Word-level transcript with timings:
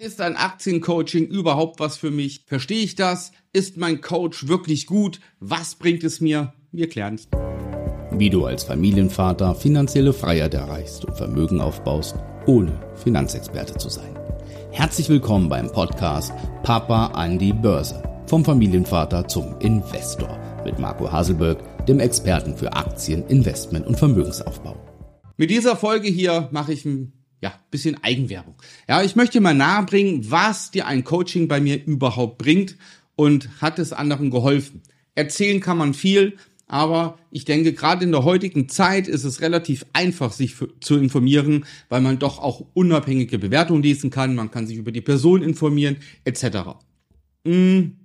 Ist 0.00 0.22
ein 0.22 0.34
Aktiencoaching 0.34 1.26
überhaupt 1.26 1.78
was 1.78 1.98
für 1.98 2.10
mich? 2.10 2.44
Verstehe 2.46 2.82
ich 2.82 2.94
das? 2.94 3.32
Ist 3.52 3.76
mein 3.76 4.00
Coach 4.00 4.48
wirklich 4.48 4.86
gut? 4.86 5.20
Was 5.40 5.74
bringt 5.74 6.04
es 6.04 6.22
mir? 6.22 6.54
Wir 6.72 6.88
klären 6.88 7.16
es. 7.16 7.28
Wie 8.10 8.30
du 8.30 8.46
als 8.46 8.64
Familienvater 8.64 9.54
finanzielle 9.54 10.14
Freiheit 10.14 10.54
erreichst 10.54 11.04
und 11.04 11.18
Vermögen 11.18 11.60
aufbaust, 11.60 12.14
ohne 12.46 12.72
Finanzexperte 12.94 13.76
zu 13.76 13.90
sein. 13.90 14.18
Herzlich 14.70 15.10
willkommen 15.10 15.50
beim 15.50 15.70
Podcast 15.70 16.32
Papa 16.62 17.08
an 17.08 17.38
die 17.38 17.52
Börse. 17.52 18.02
Vom 18.26 18.42
Familienvater 18.42 19.28
zum 19.28 19.58
Investor 19.58 20.40
mit 20.64 20.78
Marco 20.78 21.12
Haselberg, 21.12 21.84
dem 21.84 22.00
Experten 22.00 22.56
für 22.56 22.72
Aktien, 22.72 23.26
Investment 23.26 23.86
und 23.86 23.98
Vermögensaufbau. 23.98 24.78
Mit 25.36 25.50
dieser 25.50 25.76
Folge 25.76 26.08
hier 26.08 26.48
mache 26.52 26.72
ich 26.72 26.86
ein 26.86 27.19
ja, 27.40 27.58
bisschen 27.70 28.02
Eigenwerbung. 28.02 28.54
Ja, 28.88 29.02
ich 29.02 29.16
möchte 29.16 29.40
mal 29.40 29.54
nahebringen, 29.54 30.30
was 30.30 30.70
dir 30.70 30.86
ein 30.86 31.04
Coaching 31.04 31.48
bei 31.48 31.60
mir 31.60 31.84
überhaupt 31.84 32.38
bringt 32.38 32.76
und 33.16 33.60
hat 33.60 33.78
es 33.78 33.92
anderen 33.92 34.30
geholfen. 34.30 34.82
Erzählen 35.14 35.60
kann 35.60 35.78
man 35.78 35.94
viel, 35.94 36.36
aber 36.66 37.18
ich 37.30 37.44
denke, 37.44 37.72
gerade 37.72 38.04
in 38.04 38.12
der 38.12 38.24
heutigen 38.24 38.68
Zeit 38.68 39.08
ist 39.08 39.24
es 39.24 39.40
relativ 39.40 39.84
einfach, 39.92 40.32
sich 40.32 40.54
zu 40.80 40.96
informieren, 40.96 41.64
weil 41.88 42.00
man 42.00 42.18
doch 42.18 42.38
auch 42.38 42.64
unabhängige 42.74 43.38
Bewertungen 43.38 43.82
lesen 43.82 44.10
kann, 44.10 44.36
man 44.36 44.50
kann 44.50 44.66
sich 44.66 44.76
über 44.76 44.92
die 44.92 45.00
Person 45.00 45.42
informieren, 45.42 45.96
etc. 46.24 46.78
Hm. 47.44 47.96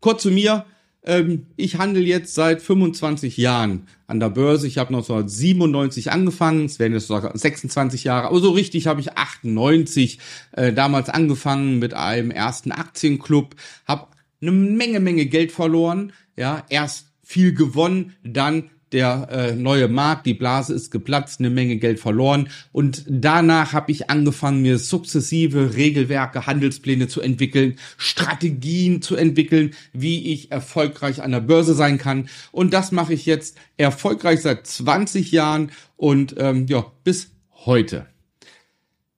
Kurz 0.00 0.22
zu 0.22 0.30
mir, 0.30 0.66
ähm, 1.06 1.46
ich 1.56 1.78
handle 1.78 2.02
jetzt 2.02 2.34
seit 2.34 2.60
25 2.60 3.36
Jahren 3.36 3.86
an 4.06 4.20
der 4.20 4.30
Börse. 4.30 4.66
Ich 4.66 4.78
habe 4.78 4.88
1997 4.88 6.10
angefangen, 6.10 6.66
es 6.66 6.78
werden 6.78 6.92
jetzt 6.92 7.06
sogar 7.06 7.36
26 7.36 8.04
Jahre, 8.04 8.28
aber 8.28 8.40
so 8.40 8.50
richtig 8.50 8.86
habe 8.86 9.00
ich 9.00 9.16
98 9.16 10.18
äh, 10.52 10.72
damals 10.72 11.08
angefangen 11.08 11.78
mit 11.78 11.94
einem 11.94 12.30
ersten 12.30 12.72
Aktienclub, 12.72 13.54
habe 13.86 14.08
eine 14.42 14.52
Menge, 14.52 15.00
Menge 15.00 15.26
Geld 15.26 15.52
verloren, 15.52 16.12
ja, 16.36 16.64
erst 16.68 17.06
viel 17.22 17.54
gewonnen, 17.54 18.14
dann 18.22 18.70
der 18.92 19.28
äh, 19.30 19.52
neue 19.54 19.88
Markt, 19.88 20.26
die 20.26 20.34
Blase 20.34 20.72
ist 20.72 20.90
geplatzt, 20.90 21.40
eine 21.40 21.50
Menge 21.50 21.76
Geld 21.76 21.98
verloren 21.98 22.48
und 22.72 23.04
danach 23.08 23.72
habe 23.72 23.90
ich 23.90 24.10
angefangen, 24.10 24.62
mir 24.62 24.78
sukzessive 24.78 25.74
Regelwerke, 25.74 26.46
Handelspläne 26.46 27.08
zu 27.08 27.20
entwickeln, 27.20 27.76
Strategien 27.96 29.02
zu 29.02 29.16
entwickeln, 29.16 29.74
wie 29.92 30.32
ich 30.32 30.52
erfolgreich 30.52 31.22
an 31.22 31.32
der 31.32 31.40
Börse 31.40 31.74
sein 31.74 31.98
kann 31.98 32.28
und 32.52 32.72
das 32.72 32.92
mache 32.92 33.14
ich 33.14 33.26
jetzt 33.26 33.56
erfolgreich 33.76 34.42
seit 34.42 34.66
20 34.66 35.32
Jahren 35.32 35.72
und 35.96 36.36
ähm, 36.38 36.66
ja, 36.68 36.86
bis 37.02 37.30
heute. 37.64 38.06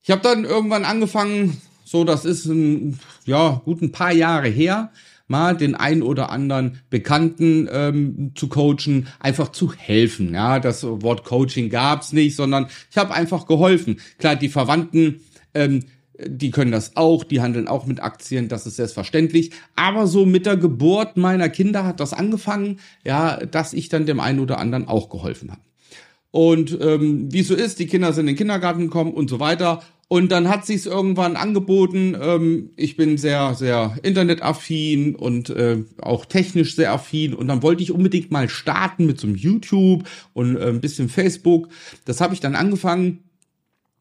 Ich 0.02 0.10
habe 0.10 0.22
dann 0.22 0.44
irgendwann 0.44 0.86
angefangen, 0.86 1.60
so 1.84 2.04
das 2.04 2.24
ist 2.24 2.46
ein 2.46 2.98
ja, 3.26 3.60
gut 3.64 3.82
ein 3.82 3.92
paar 3.92 4.12
Jahre 4.12 4.48
her, 4.48 4.90
mal 5.28 5.56
den 5.56 5.74
ein 5.74 6.02
oder 6.02 6.30
anderen 6.30 6.80
Bekannten 6.90 7.68
ähm, 7.70 8.32
zu 8.34 8.48
coachen, 8.48 9.08
einfach 9.20 9.52
zu 9.52 9.72
helfen. 9.72 10.34
Ja, 10.34 10.58
das 10.58 10.82
Wort 10.84 11.24
Coaching 11.24 11.70
gab's 11.70 12.12
nicht, 12.12 12.34
sondern 12.34 12.66
ich 12.90 12.96
habe 12.96 13.14
einfach 13.14 13.46
geholfen. 13.46 14.00
Klar, 14.18 14.36
die 14.36 14.48
Verwandten, 14.48 15.20
ähm, 15.54 15.84
die 16.26 16.50
können 16.50 16.72
das 16.72 16.96
auch, 16.96 17.22
die 17.22 17.40
handeln 17.40 17.68
auch 17.68 17.86
mit 17.86 18.02
Aktien, 18.02 18.48
das 18.48 18.66
ist 18.66 18.76
selbstverständlich. 18.76 19.52
Aber 19.76 20.06
so 20.06 20.26
mit 20.26 20.46
der 20.46 20.56
Geburt 20.56 21.16
meiner 21.16 21.48
Kinder 21.48 21.84
hat 21.84 22.00
das 22.00 22.12
angefangen, 22.12 22.80
ja, 23.04 23.36
dass 23.36 23.72
ich 23.72 23.88
dann 23.88 24.06
dem 24.06 24.18
einen 24.18 24.40
oder 24.40 24.58
anderen 24.58 24.88
auch 24.88 25.10
geholfen 25.10 25.52
habe. 25.52 25.60
Und 26.30 26.78
ähm, 26.80 27.32
wie 27.32 27.42
so 27.42 27.54
ist, 27.54 27.78
die 27.78 27.86
Kinder 27.86 28.12
sind 28.12 28.22
in 28.22 28.34
den 28.34 28.36
Kindergarten 28.36 28.82
gekommen 28.82 29.12
und 29.12 29.30
so 29.30 29.40
weiter. 29.40 29.82
Und 30.10 30.32
dann 30.32 30.48
hat 30.48 30.64
sich's 30.64 30.86
irgendwann 30.86 31.36
angeboten. 31.36 32.16
Ähm, 32.18 32.70
ich 32.76 32.96
bin 32.96 33.18
sehr, 33.18 33.54
sehr 33.54 33.98
internetaffin 34.02 35.14
und 35.14 35.50
äh, 35.50 35.84
auch 36.00 36.24
technisch 36.24 36.74
sehr 36.76 36.92
affin. 36.92 37.34
Und 37.34 37.48
dann 37.48 37.62
wollte 37.62 37.82
ich 37.82 37.92
unbedingt 37.92 38.30
mal 38.30 38.48
starten 38.48 39.04
mit 39.04 39.20
so 39.20 39.26
einem 39.26 39.36
YouTube 39.36 40.08
und 40.32 40.56
äh, 40.56 40.68
ein 40.68 40.80
bisschen 40.80 41.10
Facebook. 41.10 41.68
Das 42.06 42.22
habe 42.22 42.32
ich 42.32 42.40
dann 42.40 42.54
angefangen. 42.54 43.24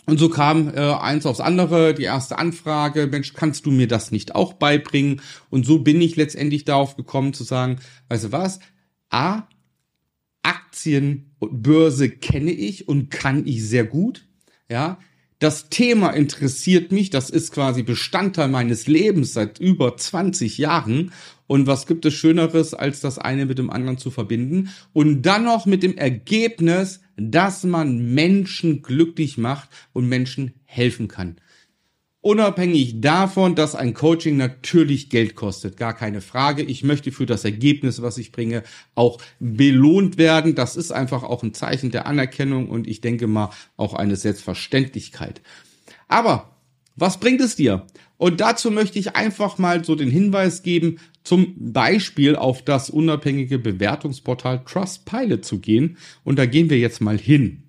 Und 0.06 0.18
so 0.18 0.30
kam 0.30 0.70
äh, 0.70 0.80
eins 0.80 1.26
aufs 1.26 1.42
andere, 1.42 1.94
die 1.94 2.04
erste 2.04 2.40
Anfrage, 2.40 3.08
Mensch, 3.08 3.34
kannst 3.34 3.66
du 3.66 3.72
mir 3.72 3.90
das 3.90 4.10
nicht 4.10 4.34
auch 4.34 4.54
beibringen? 4.54 5.20
Und 5.50 5.66
so 5.66 5.80
bin 5.80 6.00
ich 6.00 6.16
letztendlich 6.16 6.64
darauf 6.64 6.96
gekommen 6.96 7.34
zu 7.34 7.44
sagen, 7.44 7.80
weißt 8.08 8.24
du 8.24 8.32
was? 8.32 8.60
A, 9.10 9.50
Aktien 10.42 11.32
und 11.40 11.62
Börse 11.62 12.10
kenne 12.10 12.52
ich 12.52 12.88
und 12.88 13.12
kann 13.12 13.46
ich 13.46 13.68
sehr 13.68 13.84
gut. 13.84 14.26
Ja, 14.70 14.98
das 15.40 15.70
Thema 15.70 16.10
interessiert 16.10 16.92
mich, 16.92 17.12
das 17.12 17.30
ist 17.30 17.52
quasi 17.52 17.84
Bestandteil 17.84 18.48
meines 18.48 18.88
Lebens 18.88 19.34
seit 19.34 19.60
über 19.60 19.96
20 19.96 20.58
Jahren. 20.58 21.12
Und 21.46 21.68
was 21.68 21.86
gibt 21.86 22.06
es 22.06 22.14
Schöneres, 22.16 22.74
als 22.74 23.02
das 23.02 23.20
eine 23.20 23.46
mit 23.46 23.60
dem 23.60 23.70
anderen 23.70 24.00
zu 24.00 24.10
verbinden? 24.10 24.70
Und 24.94 25.22
dann 25.22 25.44
noch 25.44 25.66
mit 25.66 25.84
dem 25.84 25.96
Ergebnis, 25.96 27.02
dass 27.18 27.64
man 27.64 28.14
Menschen 28.14 28.82
glücklich 28.82 29.38
macht 29.38 29.70
und 29.94 30.10
Menschen 30.10 30.54
helfen 30.66 31.08
kann. 31.08 31.38
Unabhängig 32.22 33.00
davon, 33.00 33.56
dass 33.56 33.76
ein 33.76 33.94
Coaching 33.94 34.38
natürlich 34.38 35.10
Geld 35.10 35.36
kostet, 35.36 35.78
gar 35.78 35.94
keine 35.94 36.20
Frage. 36.20 36.64
Ich 36.64 36.84
möchte 36.84 37.12
für 37.12 37.26
das 37.26 37.46
Ergebnis, 37.46 38.02
was 38.02 38.18
ich 38.18 38.32
bringe, 38.32 38.64
auch 38.96 39.20
belohnt 39.40 40.18
werden. 40.18 40.56
Das 40.56 40.76
ist 40.76 40.92
einfach 40.92 41.24
auch 41.24 41.44
ein 41.44 41.54
Zeichen 41.54 41.92
der 41.92 42.08
Anerkennung 42.08 42.70
und 42.70 42.88
ich 42.88 43.02
denke 43.02 43.28
mal 43.28 43.52
auch 43.78 43.94
eine 43.94 44.16
Selbstverständlichkeit. 44.16 45.42
Aber 46.08 46.58
was 46.96 47.20
bringt 47.20 47.40
es 47.42 47.56
dir? 47.56 47.86
Und 48.18 48.42
dazu 48.42 48.72
möchte 48.72 48.98
ich 48.98 49.16
einfach 49.16 49.60
mal 49.60 49.86
so 49.86 49.94
den 49.96 50.10
Hinweis 50.10 50.64
geben, 50.64 51.00
zum 51.24 51.54
Beispiel 51.72 52.36
auf 52.36 52.64
das 52.64 52.90
unabhängige 52.90 53.60
Bewertungsportal 53.60 54.64
Trustpilot 54.66 55.46
zu 55.46 55.60
gehen. 55.60 55.98
Und 56.24 56.40
da 56.40 56.48
gehen 56.48 56.72
wir 56.72 56.80
jetzt 56.80 57.00
mal 57.00 57.18
hin. 57.18 57.64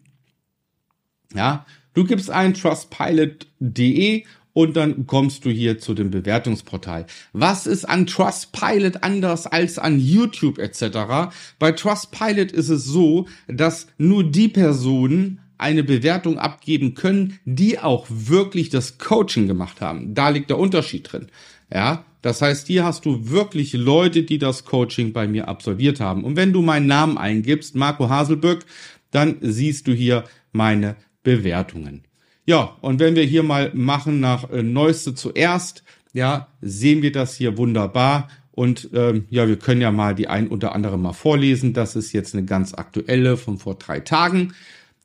Ja, 1.35 1.67
du 1.93 2.05
gibst 2.05 2.31
ein 2.31 2.55
trustpilot.de 2.55 4.25
und 4.59 4.77
dann 4.77 5.07
kommst 5.07 5.45
du 5.45 5.51
hier 5.51 5.79
zu 5.79 5.95
dem 5.95 6.11
Bewertungsportal. 6.11 7.07
Was 7.33 7.69
ist 7.69 7.85
an 7.85 8.09
Trustpilot 8.09 9.05
anders 9.05 9.47
als 9.47 9.79
an 9.79 10.01
YouTube 10.01 10.59
etc.? 10.59 11.31
Bei 11.61 11.71
Trustpilot 11.71 12.51
ist 12.51 12.69
es 12.69 12.85
so, 12.85 13.29
dass 13.47 13.87
nur 13.99 14.25
die 14.25 14.49
Personen 14.49 15.39
eine 15.59 15.85
Bewertung 15.85 16.41
abgeben 16.41 16.95
können, 16.95 17.39
die 17.45 17.79
auch 17.79 18.09
wirklich 18.11 18.69
das 18.69 18.99
Coaching 18.99 19.47
gemacht 19.47 19.81
haben. 19.81 20.15
Da 20.15 20.31
liegt 20.31 20.51
der 20.51 20.59
Unterschied 20.59 21.13
drin. 21.13 21.29
Ja, 21.73 22.05
das 22.21 22.43
heißt, 22.43 22.67
hier 22.67 22.85
hast 22.85 23.05
du 23.05 23.31
wirklich 23.31 23.75
Leute, 23.75 24.25
die 24.25 24.39
das 24.39 24.65
Coaching 24.65 25.13
bei 25.13 25.29
mir 25.29 25.47
absolviert 25.47 26.01
haben. 26.01 26.25
Und 26.25 26.35
wenn 26.35 26.53
du 26.53 26.63
meinen 26.63 26.89
Namen 26.89 27.17
eingibst, 27.17 27.77
Marco 27.77 28.09
Haselböck, 28.09 28.67
dann 29.13 29.37
siehst 29.41 29.87
du 29.87 29.93
hier 29.93 30.25
meine 30.51 30.97
Bewertungen. 31.23 32.08
Ja, 32.49 32.79
und 32.81 32.99
wenn 32.99 33.15
wir 33.15 33.25
hier 33.25 33.43
mal 33.43 33.73
machen 33.75 34.21
nach 34.21 34.49
äh, 34.49 34.63
Neueste 34.63 35.15
zuerst, 35.15 35.85
ja, 36.15 36.49
sehen 36.63 37.03
wir 37.03 37.13
das 37.13 37.37
hier 37.37 37.59
wunderbar. 37.59 38.31
Und 38.53 38.89
ähm, 38.95 39.27
ja, 39.29 39.47
wir 39.47 39.59
können 39.59 39.83
ja 39.83 39.91
mal 39.91 40.15
die 40.15 40.29
ein 40.29 40.49
oder 40.49 40.75
andere 40.75 40.97
mal 40.97 41.13
vorlesen. 41.13 41.75
Das 41.75 41.95
ist 41.95 42.15
jetzt 42.15 42.35
eine 42.35 42.47
ganz 42.47 42.73
aktuelle 42.73 43.37
von 43.37 43.59
vor 43.59 43.75
drei 43.75 44.01
Tagen. 44.01 44.55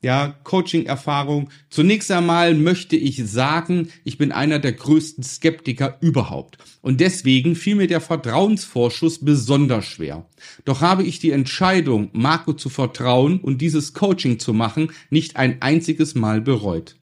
Ja, 0.00 0.34
Coaching-Erfahrung. 0.44 1.50
Zunächst 1.68 2.10
einmal 2.10 2.54
möchte 2.54 2.96
ich 2.96 3.22
sagen, 3.26 3.90
ich 4.04 4.16
bin 4.16 4.32
einer 4.32 4.58
der 4.58 4.72
größten 4.72 5.22
Skeptiker 5.22 5.98
überhaupt. 6.00 6.56
Und 6.80 7.02
deswegen 7.02 7.56
fiel 7.56 7.74
mir 7.74 7.88
der 7.88 8.00
Vertrauensvorschuss 8.00 9.22
besonders 9.22 9.84
schwer. 9.84 10.24
Doch 10.64 10.80
habe 10.80 11.02
ich 11.02 11.18
die 11.18 11.32
Entscheidung, 11.32 12.08
Marco 12.14 12.54
zu 12.54 12.70
vertrauen 12.70 13.38
und 13.38 13.60
dieses 13.60 13.92
Coaching 13.92 14.38
zu 14.38 14.54
machen, 14.54 14.92
nicht 15.10 15.36
ein 15.36 15.60
einziges 15.60 16.14
Mal 16.14 16.40
bereut. 16.40 16.96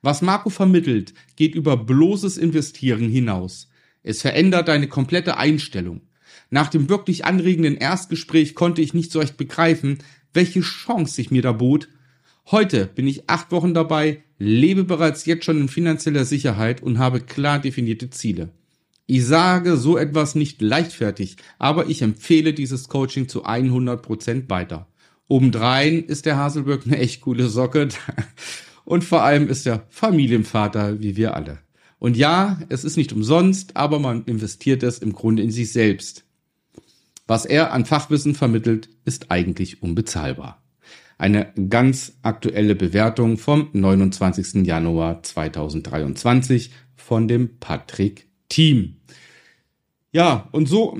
Was 0.00 0.22
Marco 0.22 0.48
vermittelt, 0.48 1.12
geht 1.36 1.54
über 1.54 1.76
bloßes 1.76 2.38
Investieren 2.38 3.08
hinaus. 3.08 3.68
Es 4.02 4.22
verändert 4.22 4.68
deine 4.68 4.86
komplette 4.86 5.36
Einstellung. 5.36 6.02
Nach 6.50 6.68
dem 6.68 6.88
wirklich 6.88 7.24
anregenden 7.24 7.76
Erstgespräch 7.76 8.54
konnte 8.54 8.80
ich 8.80 8.94
nicht 8.94 9.10
so 9.10 9.18
recht 9.18 9.36
begreifen, 9.36 9.98
welche 10.32 10.60
Chance 10.60 11.14
sich 11.14 11.30
mir 11.30 11.42
da 11.42 11.52
bot. 11.52 11.88
Heute 12.50 12.86
bin 12.86 13.06
ich 13.06 13.28
acht 13.28 13.50
Wochen 13.50 13.74
dabei, 13.74 14.22
lebe 14.38 14.84
bereits 14.84 15.26
jetzt 15.26 15.44
schon 15.44 15.60
in 15.60 15.68
finanzieller 15.68 16.24
Sicherheit 16.24 16.82
und 16.82 16.98
habe 16.98 17.20
klar 17.20 17.58
definierte 17.58 18.08
Ziele. 18.10 18.50
Ich 19.06 19.26
sage 19.26 19.76
so 19.76 19.98
etwas 19.98 20.34
nicht 20.34 20.62
leichtfertig, 20.62 21.36
aber 21.58 21.88
ich 21.88 22.02
empfehle 22.02 22.54
dieses 22.54 22.88
Coaching 22.88 23.28
zu 23.28 23.44
100 23.44 24.00
Prozent 24.00 24.50
weiter. 24.50 24.86
Obendrein 25.28 26.04
ist 26.04 26.24
der 26.24 26.36
Haselberg 26.36 26.86
eine 26.86 26.98
echt 26.98 27.22
coole 27.22 27.48
Socke. 27.48 27.88
Und 28.88 29.04
vor 29.04 29.22
allem 29.22 29.50
ist 29.50 29.66
er 29.66 29.84
Familienvater 29.90 30.98
wie 30.98 31.14
wir 31.14 31.36
alle. 31.36 31.58
Und 31.98 32.16
ja, 32.16 32.58
es 32.70 32.84
ist 32.84 32.96
nicht 32.96 33.12
umsonst, 33.12 33.76
aber 33.76 33.98
man 33.98 34.24
investiert 34.24 34.82
es 34.82 35.00
im 35.00 35.12
Grunde 35.12 35.42
in 35.42 35.50
sich 35.50 35.72
selbst. 35.72 36.24
Was 37.26 37.44
er 37.44 37.74
an 37.74 37.84
Fachwissen 37.84 38.34
vermittelt, 38.34 38.88
ist 39.04 39.30
eigentlich 39.30 39.82
unbezahlbar. 39.82 40.62
Eine 41.18 41.52
ganz 41.68 42.14
aktuelle 42.22 42.74
Bewertung 42.74 43.36
vom 43.36 43.68
29. 43.74 44.66
Januar 44.66 45.22
2023 45.22 46.70
von 46.96 47.28
dem 47.28 47.58
Patrick 47.58 48.26
Team. 48.48 48.96
Ja, 50.12 50.48
und 50.52 50.66
so 50.66 50.98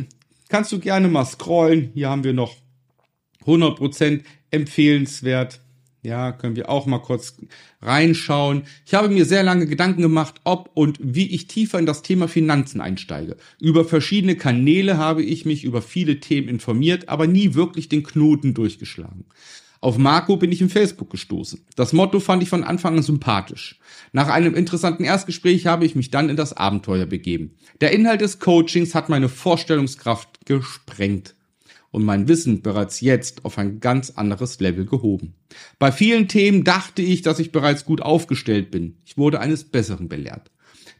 kannst 0.50 0.73
du 0.73 0.79
gerne 0.79 1.08
mal 1.08 1.25
scrollen. 1.25 1.93
Hier 1.94 2.11
haben 2.11 2.25
wir 2.25 2.35
noch 2.35 2.55
100% 3.46 4.25
empfehlenswert. 4.50 5.61
Ja, 6.03 6.31
können 6.31 6.55
wir 6.55 6.69
auch 6.69 6.87
mal 6.87 7.00
kurz 7.00 7.37
reinschauen. 7.83 8.62
Ich 8.87 8.95
habe 8.95 9.09
mir 9.09 9.25
sehr 9.25 9.43
lange 9.43 9.67
Gedanken 9.67 10.03
gemacht, 10.03 10.37
ob 10.45 10.71
und 10.75 10.99
wie 11.03 11.27
ich 11.27 11.49
tiefer 11.49 11.79
in 11.79 11.87
das 11.87 12.03
Thema 12.03 12.29
Finanzen 12.29 12.81
einsteige. 12.81 13.37
Über 13.61 13.85
verschiedene 13.85 14.37
Kanäle 14.37 14.97
habe 14.97 15.25
ich 15.25 15.45
mich 15.45 15.65
über 15.65 15.83
viele 15.83 16.21
Themen 16.21 16.49
informiert, 16.49 17.09
aber 17.09 17.27
nie 17.27 17.55
wirklich 17.55 17.89
den 17.89 18.05
Knoten 18.05 18.55
durchgeschlagen. 18.55 19.25
Auf 19.81 19.99
Marco 19.99 20.37
bin 20.37 20.50
ich 20.50 20.61
im 20.61 20.71
Facebook 20.71 21.11
gestoßen. 21.11 21.65
Das 21.77 21.93
Motto 21.93 22.21
fand 22.21 22.43
ich 22.43 22.49
von 22.49 22.65
Anfang 22.65 22.97
an 22.97 23.03
sympathisch. 23.03 23.79
Nach 24.12 24.29
einem 24.29 24.55
interessanten 24.55 25.05
Erstgespräch 25.05 25.67
habe 25.67 25.85
ich 25.85 25.95
mich 25.95 26.11
dann 26.11 26.29
in 26.29 26.37
das 26.37 26.53
Abenteuer 26.53 27.06
begeben. 27.06 27.55
Der 27.81 27.93
Inhalt 27.93 28.21
des 28.21 28.41
Coachings 28.41 28.95
hat 28.95 29.09
meine 29.09 29.29
Vorstellungskraft 29.29 30.47
gesprengt 30.47 31.35
und 31.90 32.05
mein 32.05 32.29
Wissen 32.29 32.62
bereits 32.62 33.00
jetzt 33.00 33.44
auf 33.44 33.58
ein 33.58 33.81
ganz 33.81 34.11
anderes 34.11 34.61
Level 34.61 34.85
gehoben. 34.85 35.35
Bei 35.79 35.93
vielen 35.93 36.29
Themen 36.29 36.64
dachte 36.64 37.02
ich, 37.02 37.23
dass 37.23 37.38
ich 37.38 37.52
bereits 37.52 37.85
gut 37.85 38.02
aufgestellt 38.02 38.70
bin. 38.70 38.99
Ich 39.05 39.17
wurde 39.17 39.40
eines 39.40 39.64
Besseren 39.64 40.08
belehrt. 40.08 40.50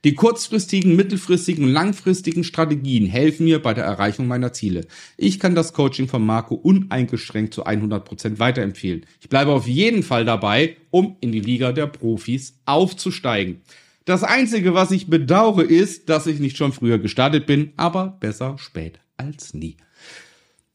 Die 0.05 0.14
kurzfristigen, 0.14 0.94
mittelfristigen 0.94 1.64
und 1.64 1.73
langfristigen 1.73 2.44
Strategien 2.44 3.06
helfen 3.06 3.44
mir 3.44 3.61
bei 3.61 3.75
der 3.75 3.85
Erreichung 3.85 4.29
meiner 4.29 4.52
Ziele. 4.52 4.87
Ich 5.17 5.40
kann 5.40 5.56
das 5.56 5.73
Coaching 5.73 6.06
von 6.06 6.25
Marco 6.25 6.55
uneingeschränkt 6.55 7.52
zu 7.52 7.64
100 7.64 8.05
Prozent 8.05 8.38
weiterempfehlen. 8.38 9.06
Ich 9.20 9.29
bleibe 9.29 9.50
auf 9.50 9.67
jeden 9.67 10.05
Fall 10.05 10.25
dabei, 10.25 10.76
um 10.90 11.17
in 11.20 11.32
die 11.32 11.40
Liga 11.40 11.73
der 11.73 11.88
Profis 11.88 12.61
aufzusteigen. 12.64 13.62
Das 14.05 14.23
Einzige, 14.23 14.73
was 14.73 14.93
ich 14.93 15.08
bedauere, 15.08 15.62
ist, 15.62 16.08
dass 16.08 16.26
ich 16.26 16.38
nicht 16.38 16.56
schon 16.56 16.73
früher 16.73 16.99
gestartet 16.99 17.46
bin, 17.46 17.73
aber 17.76 18.17
besser 18.20 18.56
spät 18.56 19.00
als 19.17 19.52
nie. 19.52 19.76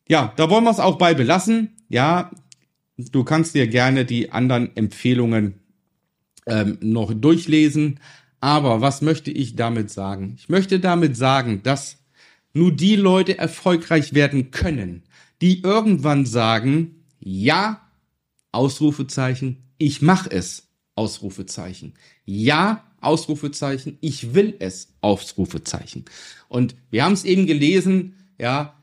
Ja, 0.09 0.33
da 0.35 0.49
wollen 0.49 0.63
wir 0.63 0.71
es 0.71 0.79
auch 0.79 0.97
bei 0.97 1.13
belassen. 1.13 1.75
Ja, 1.89 2.31
du 2.97 3.23
kannst 3.23 3.55
dir 3.55 3.67
gerne 3.67 4.05
die 4.05 4.31
anderen 4.31 4.75
Empfehlungen 4.75 5.59
ähm, 6.45 6.77
noch 6.81 7.13
durchlesen. 7.13 7.99
Aber 8.39 8.81
was 8.81 9.01
möchte 9.01 9.31
ich 9.31 9.55
damit 9.55 9.89
sagen? 9.89 10.35
Ich 10.37 10.49
möchte 10.49 10.79
damit 10.79 11.15
sagen, 11.15 11.63
dass 11.63 11.99
nur 12.53 12.71
die 12.71 12.95
Leute 12.95 13.37
erfolgreich 13.37 14.13
werden 14.13 14.51
können, 14.51 15.03
die 15.41 15.61
irgendwann 15.61 16.25
sagen, 16.25 17.05
ja, 17.19 17.81
Ausrufezeichen, 18.51 19.63
ich 19.77 20.01
mach 20.01 20.27
es, 20.29 20.67
Ausrufezeichen. 20.95 21.93
Ja, 22.25 22.83
Ausrufezeichen, 23.01 23.97
ich 24.01 24.33
will 24.33 24.55
es, 24.59 24.93
Ausrufezeichen. 25.01 26.05
Und 26.47 26.75
wir 26.91 27.03
haben 27.03 27.13
es 27.13 27.25
eben 27.25 27.47
gelesen, 27.47 28.15
ja, 28.37 28.75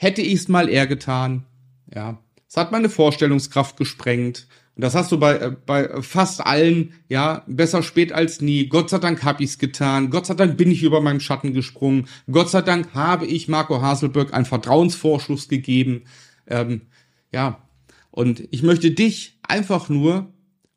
hätte 0.00 0.22
ich 0.22 0.34
es 0.34 0.48
mal 0.48 0.70
eher 0.70 0.86
getan, 0.86 1.44
ja, 1.94 2.18
es 2.48 2.56
hat 2.56 2.72
meine 2.72 2.88
Vorstellungskraft 2.88 3.76
gesprengt, 3.76 4.48
und 4.74 4.84
das 4.84 4.94
hast 4.94 5.12
du 5.12 5.18
bei, 5.18 5.36
äh, 5.36 5.52
bei 5.66 6.00
fast 6.00 6.40
allen, 6.40 6.94
ja, 7.10 7.44
besser 7.46 7.82
spät 7.82 8.12
als 8.12 8.40
nie. 8.40 8.66
Gott 8.66 8.88
sei 8.88 8.96
Dank 8.96 9.22
habe 9.24 9.44
ich's 9.44 9.58
getan. 9.58 10.08
Gott 10.08 10.24
sei 10.24 10.32
Dank 10.32 10.56
bin 10.56 10.70
ich 10.70 10.82
über 10.82 11.02
meinem 11.02 11.20
Schatten 11.20 11.52
gesprungen. 11.52 12.06
Gott 12.30 12.48
sei 12.48 12.62
Dank 12.62 12.94
habe 12.94 13.26
ich 13.26 13.46
Marco 13.46 13.82
Haselberg 13.82 14.32
einen 14.32 14.46
Vertrauensvorschuss 14.46 15.48
gegeben. 15.48 16.04
Ähm, 16.46 16.82
ja, 17.30 17.68
und 18.10 18.48
ich 18.50 18.62
möchte 18.62 18.90
dich 18.92 19.38
einfach 19.42 19.90
nur 19.90 20.32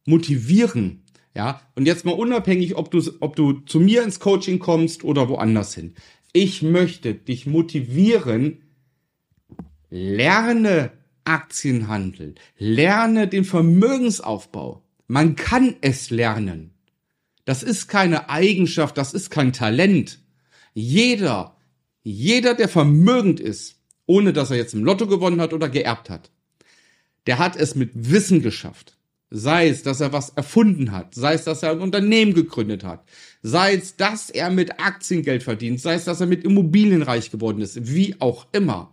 motivieren. 0.06 1.06
Ja, 1.34 1.62
und 1.76 1.86
jetzt 1.86 2.04
mal 2.04 2.12
unabhängig, 2.12 2.76
ob 2.76 2.92
du, 2.92 3.02
ob 3.22 3.38
du 3.38 3.54
zu 3.54 3.80
mir 3.80 4.04
ins 4.04 4.20
Coaching 4.20 4.60
kommst 4.60 5.06
oder 5.06 5.30
woanders 5.30 5.76
hin. 5.76 5.94
Ich 6.34 6.62
möchte 6.62 7.14
dich 7.14 7.48
motivieren, 7.48 8.63
lerne 9.94 10.92
Aktienhandel. 11.24 12.34
Lerne 12.58 13.28
den 13.28 13.46
Vermögensaufbau. 13.46 14.82
Man 15.08 15.36
kann 15.36 15.76
es 15.82 16.10
lernen. 16.10 16.72
Das 17.46 17.62
ist 17.62 17.88
keine 17.88 18.30
Eigenschaft, 18.30 18.98
das 18.98 19.14
ist 19.14 19.30
kein 19.30 19.54
Talent. 19.54 20.20
Jeder, 20.74 21.56
jeder, 22.02 22.56
der 22.56 22.70
vermögend 22.70 23.40
ist, 23.40 23.76
ohne 24.08 24.34
dass 24.34 24.50
er 24.50 24.58
jetzt 24.58 24.74
im 24.74 24.84
Lotto 24.84 25.08
gewonnen 25.08 25.40
hat 25.40 25.54
oder 25.54 25.70
geerbt 25.70 26.10
hat, 26.10 26.32
der 27.28 27.38
hat 27.38 27.56
es 27.56 27.76
mit 27.76 27.92
Wissen 27.94 28.42
geschafft. 28.42 28.98
Sei 29.30 29.68
es, 29.68 29.84
dass 29.84 30.02
er 30.02 30.12
was 30.14 30.30
erfunden 30.30 30.92
hat, 30.92 31.16
sei 31.16 31.34
es, 31.34 31.44
dass 31.44 31.64
er 31.64 31.72
ein 31.72 31.82
Unternehmen 31.82 32.34
gegründet 32.34 32.84
hat, 32.84 33.04
sei 33.42 33.76
es, 33.76 33.96
dass 33.96 34.30
er 34.30 34.50
mit 34.50 34.80
Aktiengeld 34.80 35.44
verdient, 35.44 35.82
sei 35.82 35.96
es, 35.96 36.06
dass 36.06 36.22
er 36.22 36.28
mit 36.28 36.44
Immobilien 36.44 37.02
reich 37.02 37.30
geworden 37.32 37.62
ist, 37.62 37.94
wie 37.94 38.16
auch 38.20 38.48
immer. 38.52 38.93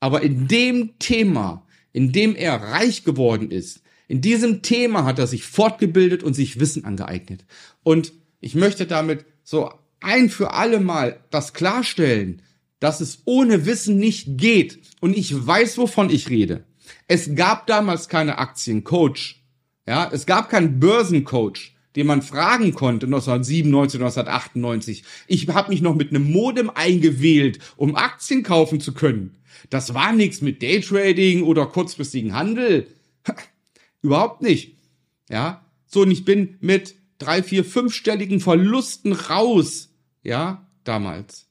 Aber 0.00 0.22
in 0.22 0.48
dem 0.48 0.98
Thema, 0.98 1.66
in 1.92 2.12
dem 2.12 2.36
er 2.36 2.56
reich 2.56 3.04
geworden 3.04 3.50
ist, 3.50 3.82
in 4.06 4.20
diesem 4.20 4.62
Thema 4.62 5.04
hat 5.04 5.18
er 5.18 5.26
sich 5.26 5.44
fortgebildet 5.44 6.22
und 6.22 6.34
sich 6.34 6.58
Wissen 6.58 6.84
angeeignet. 6.84 7.44
Und 7.82 8.12
ich 8.40 8.54
möchte 8.54 8.86
damit 8.86 9.26
so 9.44 9.70
ein 10.00 10.30
für 10.30 10.52
alle 10.52 10.80
Mal 10.80 11.20
das 11.30 11.52
klarstellen, 11.52 12.42
dass 12.80 13.00
es 13.00 13.22
ohne 13.24 13.66
Wissen 13.66 13.98
nicht 13.98 14.38
geht. 14.38 14.78
Und 15.00 15.16
ich 15.16 15.46
weiß, 15.46 15.78
wovon 15.78 16.10
ich 16.10 16.30
rede. 16.30 16.64
Es 17.06 17.34
gab 17.34 17.66
damals 17.66 18.08
keine 18.08 18.38
Aktiencoach. 18.38 19.42
Ja, 19.86 20.10
es 20.12 20.26
gab 20.26 20.50
keinen 20.50 20.80
Börsencoach, 20.80 21.74
den 21.96 22.06
man 22.06 22.22
fragen 22.22 22.74
konnte 22.74 23.06
1997, 23.06 24.00
1998. 24.00 25.04
Ich 25.26 25.48
habe 25.48 25.70
mich 25.70 25.82
noch 25.82 25.94
mit 25.94 26.10
einem 26.10 26.30
Modem 26.30 26.70
eingewählt, 26.70 27.58
um 27.76 27.96
Aktien 27.96 28.42
kaufen 28.42 28.80
zu 28.80 28.92
können. 28.92 29.37
Das 29.70 29.94
war 29.94 30.12
nichts 30.12 30.40
mit 30.40 30.62
Daytrading 30.62 31.42
oder 31.42 31.66
kurzfristigen 31.66 32.34
Handel. 32.34 32.86
Überhaupt 34.02 34.42
nicht. 34.42 34.76
Ja. 35.28 35.64
So, 35.86 36.02
und 36.02 36.10
ich 36.10 36.24
bin 36.24 36.56
mit 36.60 36.94
drei, 37.18 37.42
vier, 37.42 37.64
fünfstelligen 37.64 38.40
Verlusten 38.40 39.12
raus. 39.12 39.90
Ja, 40.22 40.66
damals. 40.84 41.46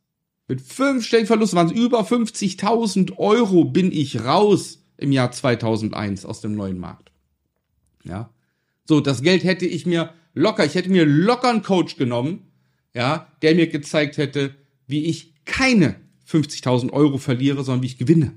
Mit 0.48 0.62
fünfstelligen 0.62 1.28
Verlusten 1.28 1.58
waren 1.58 1.68
es 1.68 1.74
über 1.74 2.02
50.000 2.02 3.18
Euro 3.18 3.66
bin 3.66 3.92
ich 3.92 4.24
raus 4.24 4.84
im 4.98 5.12
Jahr 5.12 5.32
2001 5.32 6.26
aus 6.26 6.42
dem 6.42 6.56
neuen 6.56 6.80
Markt. 6.80 7.12
Ja. 8.04 8.34
So, 8.86 9.02
das 9.02 9.22
Geld 9.22 9.44
hätte 9.44 9.66
ich 9.66 9.86
mir 9.86 10.14
locker, 10.34 10.66
ich 10.66 10.76
hätte 10.76 10.90
mir 10.90 11.06
locker 11.06 11.50
einen 11.50 11.64
Coach 11.64 11.98
genommen, 11.98 12.48
ja, 12.94 13.28
der 13.42 13.56
mir 13.56 13.68
gezeigt 13.68 14.18
hätte, 14.18 14.56
wie 14.88 15.06
ich 15.06 15.34
keine 15.46 15.96
50.000 16.30 16.92
Euro 16.92 17.18
verliere, 17.18 17.64
sondern 17.64 17.84
wie 17.84 17.88
ich 17.88 17.98
gewinne. 17.98 18.34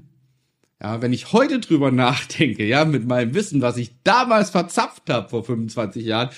Ja, 0.82 1.02
wenn 1.02 1.12
ich 1.12 1.32
heute 1.32 1.60
drüber 1.60 1.90
nachdenke, 1.90 2.64
ja, 2.64 2.84
mit 2.84 3.06
meinem 3.06 3.34
Wissen, 3.34 3.60
was 3.60 3.76
ich 3.76 3.92
damals 4.02 4.50
verzapft 4.50 5.10
habe 5.10 5.28
vor 5.28 5.44
25 5.44 6.04
Jahren, 6.04 6.30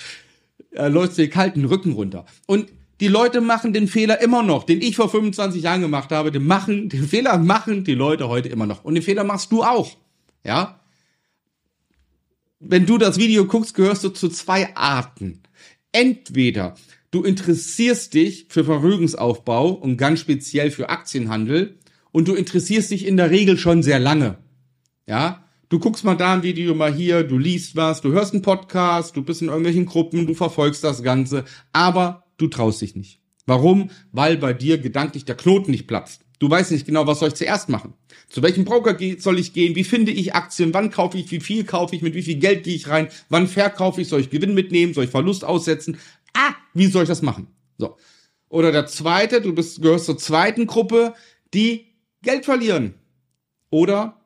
äh, 0.71 0.89
läuft 0.89 1.17
den 1.17 1.29
kalten 1.29 1.63
Rücken 1.65 1.93
runter. 1.93 2.25
Und 2.45 2.69
die 2.99 3.07
Leute 3.07 3.41
machen 3.41 3.73
den 3.73 3.87
Fehler 3.87 4.21
immer 4.21 4.43
noch, 4.43 4.63
den 4.63 4.81
ich 4.81 4.95
vor 4.95 5.09
25 5.09 5.63
Jahren 5.63 5.81
gemacht 5.81 6.11
habe, 6.11 6.31
den 6.31 6.45
machen, 6.45 6.89
den 6.89 7.07
Fehler 7.07 7.37
machen 7.37 7.83
die 7.83 7.95
Leute 7.95 8.27
heute 8.27 8.49
immer 8.49 8.65
noch. 8.65 8.83
Und 8.83 8.95
den 8.95 9.03
Fehler 9.03 9.23
machst 9.23 9.51
du 9.51 9.63
auch. 9.63 9.97
Ja? 10.43 10.79
Wenn 12.59 12.85
du 12.85 12.97
das 12.97 13.17
Video 13.17 13.45
guckst, 13.45 13.75
gehörst 13.75 14.03
du 14.03 14.09
zu 14.09 14.29
zwei 14.29 14.75
Arten. 14.75 15.41
Entweder 15.91 16.75
Du 17.13 17.21
interessierst 17.21 18.15
dich 18.15 18.47
für 18.49 18.63
Vermögensaufbau 18.63 19.69
und 19.69 19.97
ganz 19.97 20.19
speziell 20.19 20.71
für 20.71 20.89
Aktienhandel 20.89 21.77
und 22.11 22.27
du 22.27 22.33
interessierst 22.33 22.89
dich 22.89 23.05
in 23.05 23.17
der 23.17 23.29
Regel 23.29 23.55
schon 23.55 23.83
sehr 23.83 23.99
lange. 23.99 24.39
Ja, 25.05 25.47
du 25.69 25.77
guckst 25.77 26.03
mal 26.03 26.15
da 26.15 26.33
ein 26.33 26.41
Video 26.41 26.73
mal 26.73 26.91
hier, 26.91 27.21
du 27.21 27.37
liest 27.37 27.75
was, 27.75 28.01
du 28.01 28.13
hörst 28.13 28.33
einen 28.33 28.41
Podcast, 28.41 29.15
du 29.15 29.21
bist 29.21 29.43
in 29.43 29.49
irgendwelchen 29.49 29.85
Gruppen, 29.85 30.25
du 30.25 30.33
verfolgst 30.33 30.83
das 30.83 31.03
Ganze, 31.03 31.45
aber 31.71 32.23
du 32.37 32.47
traust 32.47 32.81
dich 32.81 32.95
nicht. 32.95 33.19
Warum? 33.45 33.91
Weil 34.11 34.37
bei 34.37 34.53
dir 34.53 34.79
gedanklich 34.79 35.23
der 35.23 35.35
Knoten 35.37 35.69
nicht 35.69 35.85
platzt. 35.85 36.23
Du 36.39 36.49
weißt 36.49 36.71
nicht 36.71 36.87
genau, 36.87 37.05
was 37.05 37.19
soll 37.19 37.27
ich 37.27 37.35
zuerst 37.35 37.69
machen. 37.69 37.93
Zu 38.27 38.41
welchem 38.41 38.65
Broker 38.65 38.97
soll 39.19 39.37
ich 39.37 39.53
gehen? 39.53 39.75
Wie 39.75 39.83
finde 39.83 40.11
ich 40.11 40.33
Aktien? 40.33 40.73
Wann 40.73 40.89
kaufe 40.89 41.17
ich? 41.17 41.31
Wie 41.31 41.39
viel 41.39 41.63
kaufe 41.63 41.95
ich? 41.95 42.01
Mit 42.01 42.15
wie 42.15 42.23
viel 42.23 42.35
Geld 42.35 42.63
gehe 42.63 42.75
ich 42.75 42.89
rein? 42.89 43.07
Wann 43.29 43.47
verkaufe 43.47 44.01
ich? 44.01 44.09
Soll 44.09 44.21
ich 44.21 44.31
Gewinn 44.31 44.55
mitnehmen? 44.55 44.93
Soll 44.93 45.05
ich 45.05 45.11
Verlust 45.11 45.45
aussetzen? 45.45 45.99
Wie 46.73 46.87
soll 46.87 47.03
ich 47.03 47.09
das 47.09 47.21
machen? 47.21 47.47
So. 47.77 47.97
Oder 48.49 48.71
der 48.71 48.85
zweite, 48.85 49.41
du 49.41 49.53
bist, 49.53 49.81
gehörst 49.81 50.05
zur 50.05 50.17
zweiten 50.17 50.67
Gruppe, 50.67 51.15
die 51.53 51.87
Geld 52.21 52.45
verlieren. 52.45 52.93
Oder, 53.71 54.21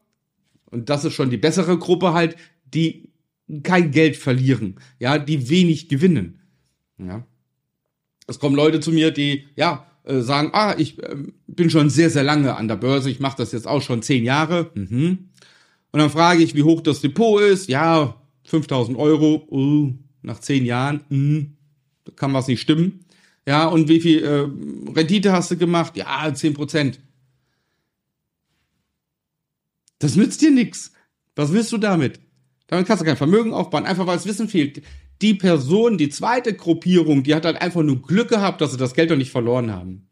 und 0.69 0.89
das 0.89 1.05
ist 1.05 1.13
schon 1.13 1.29
die 1.29 1.37
bessere 1.37 1.77
Gruppe 1.77 2.13
halt, 2.13 2.35
die 2.65 3.13
kein 3.63 3.91
Geld 3.91 4.17
verlieren, 4.17 4.75
ja, 4.99 5.17
die 5.17 5.49
wenig 5.49 5.87
gewinnen. 5.87 6.41
Ja. 6.97 7.25
Es 8.27 8.39
kommen 8.39 8.57
Leute 8.57 8.81
zu 8.81 8.91
mir, 8.91 9.11
die, 9.11 9.45
ja, 9.55 9.87
äh, 10.03 10.19
sagen, 10.19 10.49
ah, 10.51 10.75
ich 10.77 11.01
äh, 11.01 11.15
bin 11.47 11.69
schon 11.69 11.89
sehr, 11.89 12.09
sehr 12.09 12.23
lange 12.23 12.57
an 12.57 12.67
der 12.67 12.75
Börse, 12.75 13.09
ich 13.09 13.21
mache 13.21 13.37
das 13.37 13.53
jetzt 13.53 13.67
auch 13.67 13.81
schon 13.81 14.01
zehn 14.01 14.25
Jahre. 14.25 14.71
Mhm. 14.73 15.29
Und 15.91 15.99
dann 15.99 16.09
frage 16.09 16.43
ich, 16.43 16.53
wie 16.53 16.63
hoch 16.63 16.81
das 16.81 16.99
Depot 16.99 17.41
ist. 17.41 17.69
Ja, 17.69 18.21
5000 18.43 18.97
Euro, 18.97 19.47
uh, 19.49 19.93
nach 20.21 20.39
zehn 20.41 20.65
Jahren. 20.65 21.05
Mh 21.07 21.56
kann 22.15 22.33
was 22.33 22.47
nicht 22.47 22.61
stimmen. 22.61 23.05
Ja, 23.47 23.67
und 23.67 23.87
wie 23.87 24.01
viel 24.01 24.23
äh, 24.23 24.91
Rendite 24.91 25.31
hast 25.31 25.51
du 25.51 25.57
gemacht? 25.57 25.95
Ja, 25.95 26.33
10 26.33 26.53
Prozent. 26.53 26.99
Das 29.99 30.15
nützt 30.15 30.41
dir 30.41 30.51
nix. 30.51 30.91
Was 31.35 31.53
willst 31.53 31.71
du 31.71 31.77
damit? 31.77 32.19
Damit 32.67 32.85
kannst 32.87 33.01
du 33.01 33.05
kein 33.05 33.17
Vermögen 33.17 33.53
aufbauen, 33.53 33.85
einfach 33.85 34.05
weil 34.05 34.17
das 34.17 34.25
Wissen 34.25 34.49
fehlt. 34.49 34.81
Die 35.21 35.33
Person, 35.33 35.97
die 35.97 36.09
zweite 36.09 36.53
Gruppierung, 36.53 37.23
die 37.23 37.33
hat 37.33 37.45
halt 37.45 37.61
einfach 37.61 37.81
nur 37.83 38.01
Glück 38.01 38.29
gehabt, 38.29 38.61
dass 38.61 38.71
sie 38.71 38.77
das 38.77 38.93
Geld 38.93 39.09
noch 39.09 39.17
nicht 39.17 39.31
verloren 39.31 39.71
haben. 39.71 40.09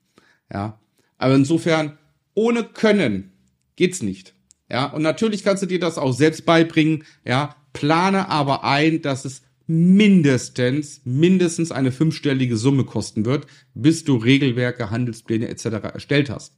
Ja. 0.51 0.79
Aber 1.17 1.35
insofern, 1.35 1.97
ohne 2.33 2.63
Können 2.63 3.33
geht's 3.75 4.01
nicht. 4.01 4.33
Ja. 4.71 4.85
Und 4.85 5.01
natürlich 5.01 5.43
kannst 5.43 5.61
du 5.61 5.67
dir 5.67 5.79
das 5.79 5.97
auch 5.97 6.13
selbst 6.13 6.45
beibringen. 6.45 7.03
Ja. 7.25 7.55
Plane 7.73 8.29
aber 8.29 8.63
ein, 8.63 9.01
dass 9.01 9.25
es 9.25 9.41
mindestens, 9.67 11.01
mindestens 11.05 11.71
eine 11.71 11.91
fünfstellige 11.91 12.57
Summe 12.57 12.83
kosten 12.83 13.25
wird, 13.25 13.47
bis 13.73 14.03
du 14.03 14.17
Regelwerke, 14.17 14.91
Handelspläne 14.91 15.47
etc. 15.47 15.65
erstellt 15.93 16.29
hast. 16.29 16.57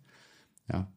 Ja. 0.71 0.91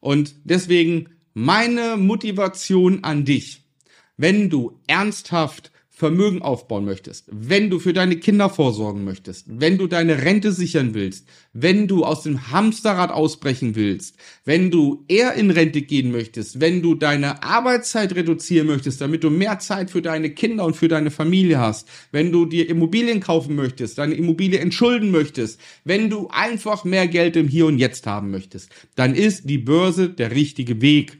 Und 0.00 0.34
deswegen 0.44 1.08
meine 1.34 1.96
Motivation 1.96 3.04
an 3.04 3.24
dich, 3.24 3.68
wenn 4.16 4.50
du 4.50 4.80
ernsthaft 4.86 5.72
Vermögen 5.98 6.42
aufbauen 6.42 6.84
möchtest, 6.84 7.24
wenn 7.28 7.70
du 7.70 7.80
für 7.80 7.92
deine 7.92 8.18
Kinder 8.18 8.48
vorsorgen 8.48 9.02
möchtest, 9.02 9.46
wenn 9.48 9.78
du 9.78 9.88
deine 9.88 10.22
Rente 10.22 10.52
sichern 10.52 10.94
willst, 10.94 11.26
wenn 11.52 11.88
du 11.88 12.04
aus 12.04 12.22
dem 12.22 12.52
Hamsterrad 12.52 13.10
ausbrechen 13.10 13.74
willst, 13.74 14.14
wenn 14.44 14.70
du 14.70 15.04
eher 15.08 15.34
in 15.34 15.50
Rente 15.50 15.82
gehen 15.82 16.12
möchtest, 16.12 16.60
wenn 16.60 16.82
du 16.82 16.94
deine 16.94 17.42
Arbeitszeit 17.42 18.14
reduzieren 18.14 18.68
möchtest, 18.68 19.00
damit 19.00 19.24
du 19.24 19.30
mehr 19.30 19.58
Zeit 19.58 19.90
für 19.90 20.00
deine 20.00 20.30
Kinder 20.30 20.66
und 20.66 20.76
für 20.76 20.86
deine 20.86 21.10
Familie 21.10 21.58
hast, 21.58 21.88
wenn 22.12 22.30
du 22.30 22.46
dir 22.46 22.68
Immobilien 22.68 23.18
kaufen 23.18 23.56
möchtest, 23.56 23.98
deine 23.98 24.14
Immobilie 24.14 24.60
entschulden 24.60 25.10
möchtest, 25.10 25.58
wenn 25.82 26.10
du 26.10 26.28
einfach 26.30 26.84
mehr 26.84 27.08
Geld 27.08 27.34
im 27.34 27.48
Hier 27.48 27.66
und 27.66 27.78
Jetzt 27.78 28.06
haben 28.06 28.30
möchtest, 28.30 28.70
dann 28.94 29.16
ist 29.16 29.50
die 29.50 29.58
Börse 29.58 30.08
der 30.08 30.30
richtige 30.30 30.80
Weg 30.80 31.18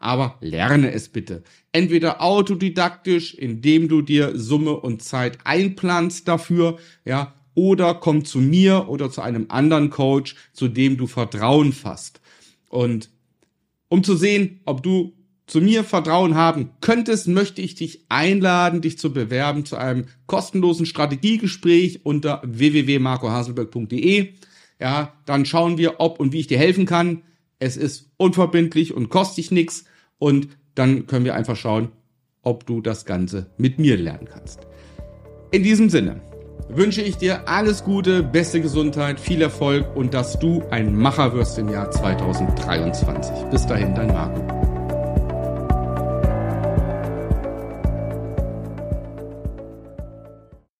aber 0.00 0.38
lerne 0.40 0.92
es 0.92 1.10
bitte. 1.10 1.42
Entweder 1.72 2.20
autodidaktisch, 2.20 3.34
indem 3.34 3.88
du 3.88 4.02
dir 4.02 4.36
Summe 4.36 4.72
und 4.72 5.02
Zeit 5.02 5.38
einplanst 5.44 6.26
dafür, 6.26 6.78
ja, 7.04 7.34
oder 7.54 7.94
komm 7.94 8.24
zu 8.24 8.38
mir 8.38 8.88
oder 8.88 9.10
zu 9.10 9.20
einem 9.20 9.46
anderen 9.48 9.90
Coach, 9.90 10.34
zu 10.52 10.68
dem 10.68 10.96
du 10.96 11.06
Vertrauen 11.06 11.72
fasst. 11.72 12.20
Und 12.68 13.10
um 13.88 14.02
zu 14.04 14.16
sehen, 14.16 14.60
ob 14.64 14.82
du 14.82 15.12
zu 15.46 15.60
mir 15.60 15.82
Vertrauen 15.82 16.36
haben 16.36 16.70
könntest, 16.80 17.26
möchte 17.26 17.60
ich 17.60 17.74
dich 17.74 18.04
einladen, 18.08 18.80
dich 18.80 18.98
zu 18.98 19.12
bewerben 19.12 19.64
zu 19.64 19.76
einem 19.76 20.06
kostenlosen 20.26 20.86
Strategiegespräch 20.86 22.00
unter 22.04 22.40
www.marcohaselberg.de. 22.44 24.28
Ja, 24.78 25.12
dann 25.26 25.44
schauen 25.44 25.76
wir, 25.76 25.98
ob 25.98 26.20
und 26.20 26.32
wie 26.32 26.40
ich 26.40 26.46
dir 26.46 26.58
helfen 26.58 26.86
kann. 26.86 27.22
Es 27.58 27.76
ist 27.76 28.10
unverbindlich 28.16 28.94
und 28.94 29.08
kostet 29.08 29.38
dich 29.38 29.50
nichts 29.50 29.84
und 30.20 30.48
dann 30.76 31.08
können 31.08 31.24
wir 31.24 31.34
einfach 31.34 31.56
schauen, 31.56 31.88
ob 32.42 32.64
du 32.66 32.80
das 32.80 33.04
Ganze 33.04 33.46
mit 33.58 33.80
mir 33.80 33.96
lernen 33.96 34.28
kannst. 34.30 34.60
In 35.50 35.64
diesem 35.64 35.90
Sinne 35.90 36.20
wünsche 36.68 37.02
ich 37.02 37.16
dir 37.16 37.48
alles 37.48 37.82
Gute, 37.82 38.22
beste 38.22 38.60
Gesundheit, 38.60 39.18
viel 39.18 39.42
Erfolg 39.42 39.84
und 39.96 40.14
dass 40.14 40.38
du 40.38 40.62
ein 40.70 40.94
Macher 40.94 41.34
wirst 41.34 41.58
im 41.58 41.68
Jahr 41.68 41.90
2023. 41.90 43.50
Bis 43.50 43.66
dahin, 43.66 43.94
dein 43.96 44.08
Marco. 44.08 44.69